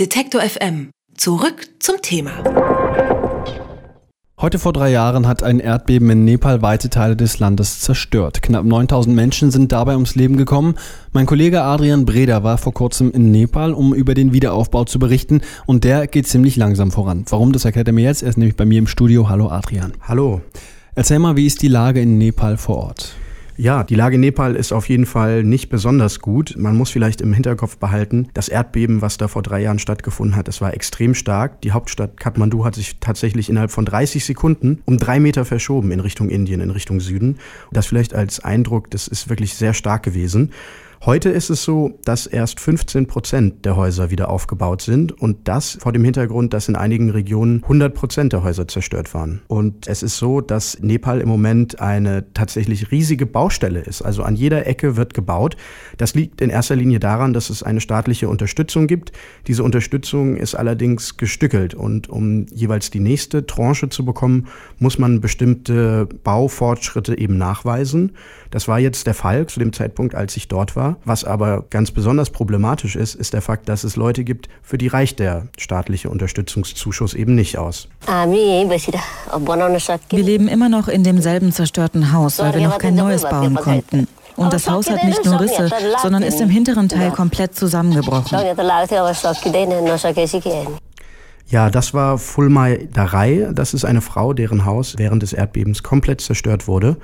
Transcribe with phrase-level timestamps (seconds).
[0.00, 0.90] Detektor FM.
[1.16, 2.32] Zurück zum Thema.
[4.40, 8.42] Heute vor drei Jahren hat ein Erdbeben in Nepal weite Teile des Landes zerstört.
[8.42, 10.74] Knapp 9000 Menschen sind dabei ums Leben gekommen.
[11.12, 15.42] Mein Kollege Adrian Breda war vor kurzem in Nepal, um über den Wiederaufbau zu berichten.
[15.64, 17.24] Und der geht ziemlich langsam voran.
[17.28, 18.24] Warum, das erklärt er mir jetzt.
[18.24, 19.28] Er ist nämlich bei mir im Studio.
[19.28, 19.92] Hallo Adrian.
[20.00, 20.40] Hallo.
[20.96, 23.14] Erzähl mal, wie ist die Lage in Nepal vor Ort?
[23.56, 26.54] Ja, die Lage in Nepal ist auf jeden Fall nicht besonders gut.
[26.58, 30.48] Man muss vielleicht im Hinterkopf behalten, das Erdbeben, was da vor drei Jahren stattgefunden hat,
[30.48, 31.60] das war extrem stark.
[31.60, 36.00] Die Hauptstadt Kathmandu hat sich tatsächlich innerhalb von 30 Sekunden um drei Meter verschoben in
[36.00, 37.38] Richtung Indien, in Richtung Süden.
[37.70, 40.50] Das vielleicht als Eindruck, das ist wirklich sehr stark gewesen.
[41.06, 45.76] Heute ist es so, dass erst 15 Prozent der Häuser wieder aufgebaut sind und das
[45.82, 49.42] vor dem Hintergrund, dass in einigen Regionen 100 Prozent der Häuser zerstört waren.
[49.46, 54.00] Und es ist so, dass Nepal im Moment eine tatsächlich riesige Baustelle ist.
[54.00, 55.58] Also an jeder Ecke wird gebaut.
[55.98, 59.12] Das liegt in erster Linie daran, dass es eine staatliche Unterstützung gibt.
[59.46, 64.46] Diese Unterstützung ist allerdings gestückelt und um jeweils die nächste Tranche zu bekommen,
[64.78, 68.12] muss man bestimmte Baufortschritte eben nachweisen.
[68.50, 70.93] Das war jetzt der Fall zu dem Zeitpunkt, als ich dort war.
[71.04, 74.88] Was aber ganz besonders problematisch ist, ist der Fakt, dass es Leute gibt, für die
[74.88, 77.88] reicht der staatliche Unterstützungszuschuss eben nicht aus.
[78.06, 84.08] Wir leben immer noch in demselben zerstörten Haus, weil wir noch kein neues bauen konnten.
[84.36, 85.70] Und das Haus hat nicht nur Risse,
[86.02, 88.36] sondern ist im hinteren Teil komplett zusammengebrochen.
[91.48, 93.48] Ja, das war Fulmai Darai.
[93.52, 96.96] Das ist eine Frau, deren Haus während des Erdbebens komplett zerstört wurde.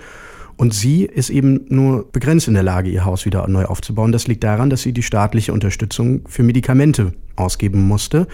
[0.60, 4.12] Und sie ist eben nur begrenzt in der Lage, ihr Haus wieder neu aufzubauen.
[4.12, 8.26] Das liegt daran, dass sie die staatliche Unterstützung für Medikamente ausgeben musste,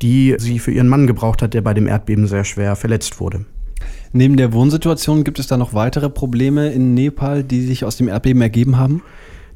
[0.00, 3.44] die sie für ihren Mann gebraucht hat, der bei dem Erdbeben sehr schwer verletzt wurde.
[4.14, 8.08] Neben der Wohnsituation gibt es da noch weitere Probleme in Nepal, die sich aus dem
[8.08, 9.02] Erdbeben ergeben haben?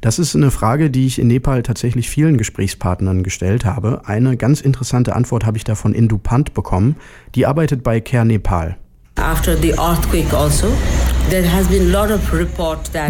[0.03, 4.03] Das ist eine Frage, die ich in Nepal tatsächlich vielen Gesprächspartnern gestellt habe.
[4.05, 6.97] Eine ganz interessante Antwort habe ich da von Indu Pant bekommen.
[7.35, 8.77] Die arbeitet bei Care Nepal.
[9.19, 10.69] After the earthquake also,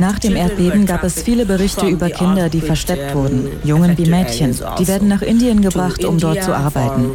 [0.01, 4.59] nach dem Erdbeben gab es viele Berichte über Kinder, die versteckt wurden, Jungen wie Mädchen.
[4.79, 7.13] Die werden nach Indien gebracht, um dort zu arbeiten.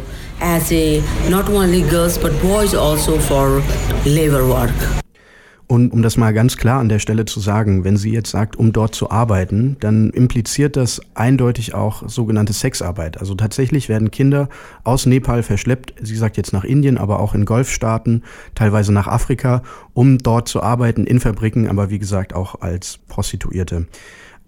[5.66, 8.56] Und um das mal ganz klar an der Stelle zu sagen, wenn sie jetzt sagt,
[8.56, 13.18] um dort zu arbeiten, dann impliziert das eindeutig auch sogenannte Sexarbeit.
[13.18, 14.50] Also tatsächlich werden Kinder
[14.82, 19.62] aus Nepal verschleppt, sie sagt jetzt nach Indien, aber auch in Golfstaaten, teilweise nach Afrika,
[19.94, 23.86] um dort zu arbeiten in Fabriken, aber wie gesagt auch als Prostituierte.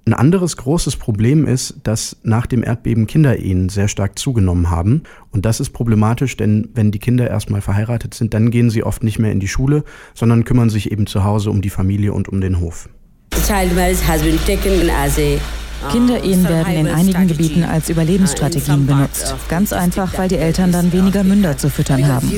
[0.08, 5.02] Ein anderes großes Problem ist, dass nach dem Erdbeben Kinderehen sehr stark zugenommen haben.
[5.32, 9.02] Und das ist problematisch, denn wenn die Kinder erstmal verheiratet sind, dann gehen sie oft
[9.02, 9.82] nicht mehr in die Schule,
[10.14, 12.88] sondern kümmern sich eben zu Hause um die Familie und um den Hof.
[15.90, 19.34] Kinderehen werden in einigen Gebieten als Überlebensstrategien benutzt.
[19.48, 22.30] Ganz einfach, weil die Eltern dann weniger Münder zu füttern haben.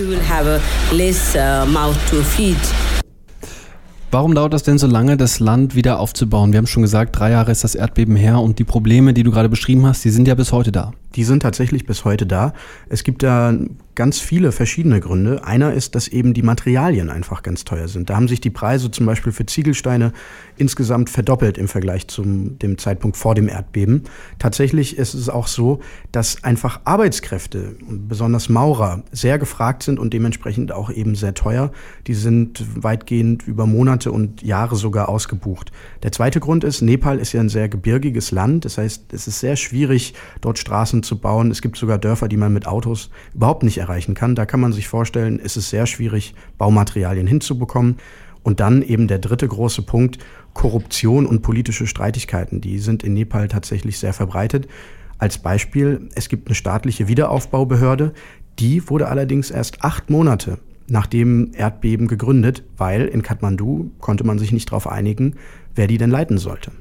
[4.11, 6.53] Warum dauert das denn so lange, das Land wieder aufzubauen?
[6.53, 9.31] Wir haben schon gesagt, drei Jahre ist das Erdbeben her und die Probleme, die du
[9.31, 10.93] gerade beschrieben hast, die sind ja bis heute da.
[11.15, 12.53] Die sind tatsächlich bis heute da.
[12.89, 13.55] Es gibt da
[13.99, 15.43] ganz viele verschiedene Gründe.
[15.45, 18.09] Einer ist, dass eben die Materialien einfach ganz teuer sind.
[18.09, 20.13] Da haben sich die Preise zum Beispiel für Ziegelsteine
[20.57, 24.05] insgesamt verdoppelt im Vergleich zu dem Zeitpunkt vor dem Erdbeben.
[24.39, 25.81] Tatsächlich ist es auch so,
[26.13, 31.73] dass einfach Arbeitskräfte, besonders Maurer, sehr gefragt sind und dementsprechend auch eben sehr teuer.
[32.07, 35.73] Die sind weitgehend über Monate und Jahre sogar ausgebucht.
[36.05, 38.65] Der zweite Grund ist, Nepal ist ja ein sehr gebirgiges Land.
[38.65, 41.51] Das heißt, es ist sehr schwierig, dort Straßen zu bauen.
[41.51, 44.35] Es gibt sogar Dörfer, die man mit Autos überhaupt nicht erreichen kann.
[44.35, 47.97] Da kann man sich vorstellen, ist es sehr schwierig, Baumaterialien hinzubekommen.
[48.43, 50.19] Und dann eben der dritte große Punkt,
[50.55, 52.61] Korruption und politische Streitigkeiten.
[52.61, 54.69] Die sind in Nepal tatsächlich sehr verbreitet.
[55.19, 58.13] Als Beispiel, es gibt eine staatliche Wiederaufbaubehörde,
[58.59, 64.39] die wurde allerdings erst acht Monate nach dem Erdbeben gegründet, weil in Kathmandu konnte man
[64.39, 65.35] sich nicht darauf einigen,
[65.75, 66.73] wer die denn leiten sollte.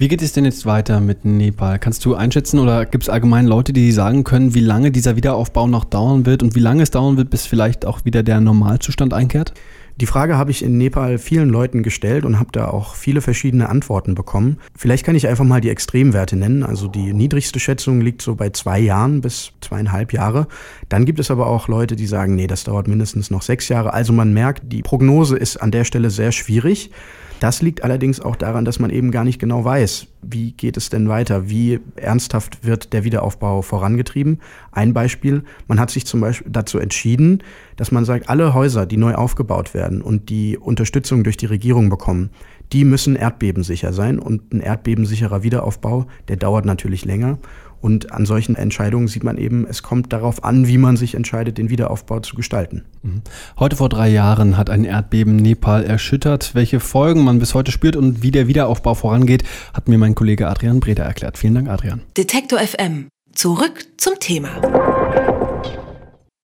[0.00, 1.80] Wie geht es denn jetzt weiter mit Nepal?
[1.80, 5.66] Kannst du einschätzen oder gibt es allgemein Leute, die sagen können, wie lange dieser Wiederaufbau
[5.66, 9.12] noch dauern wird und wie lange es dauern wird, bis vielleicht auch wieder der Normalzustand
[9.12, 9.54] einkehrt?
[10.00, 13.68] Die Frage habe ich in Nepal vielen Leuten gestellt und habe da auch viele verschiedene
[13.68, 14.58] Antworten bekommen.
[14.76, 16.62] Vielleicht kann ich einfach mal die Extremwerte nennen.
[16.62, 20.46] Also die niedrigste Schätzung liegt so bei zwei Jahren bis zweieinhalb Jahre.
[20.88, 23.94] Dann gibt es aber auch Leute, die sagen, nee, das dauert mindestens noch sechs Jahre.
[23.94, 26.92] Also man merkt, die Prognose ist an der Stelle sehr schwierig.
[27.40, 30.90] Das liegt allerdings auch daran, dass man eben gar nicht genau weiß, wie geht es
[30.90, 34.40] denn weiter, wie ernsthaft wird der Wiederaufbau vorangetrieben.
[34.72, 37.44] Ein Beispiel, man hat sich zum Beispiel dazu entschieden,
[37.76, 41.90] dass man sagt, alle Häuser, die neu aufgebaut werden und die Unterstützung durch die Regierung
[41.90, 42.30] bekommen,
[42.72, 47.38] die müssen erdbebensicher sein und ein erdbebensicherer Wiederaufbau, der dauert natürlich länger.
[47.80, 51.58] Und an solchen Entscheidungen sieht man eben, es kommt darauf an, wie man sich entscheidet,
[51.58, 52.84] den Wiederaufbau zu gestalten.
[53.02, 53.22] Mhm.
[53.58, 56.54] Heute vor drei Jahren hat ein Erdbeben Nepal erschüttert.
[56.54, 60.48] Welche Folgen man bis heute spürt und wie der Wiederaufbau vorangeht, hat mir mein Kollege
[60.48, 61.38] Adrian Breder erklärt.
[61.38, 62.02] Vielen Dank, Adrian.
[62.16, 63.08] Detektor FM.
[63.32, 65.36] Zurück zum Thema.